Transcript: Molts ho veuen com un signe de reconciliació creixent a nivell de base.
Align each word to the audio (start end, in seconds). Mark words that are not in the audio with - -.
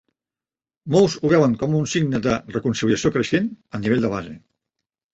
Molts 0.95 1.17
ho 1.19 1.31
veuen 1.33 1.53
com 1.61 1.77
un 1.81 1.87
signe 1.93 2.23
de 2.31 2.35
reconciliació 2.57 3.15
creixent 3.19 3.55
a 3.81 3.85
nivell 3.87 4.07
de 4.09 4.15
base. 4.19 4.39